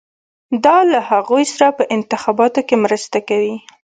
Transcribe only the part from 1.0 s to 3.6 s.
هغوی سره په انتخاباتو کې مرسته کوي.